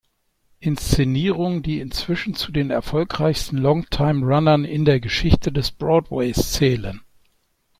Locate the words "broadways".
5.69-6.53